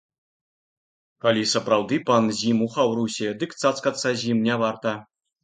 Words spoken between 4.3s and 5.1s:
ім не варта.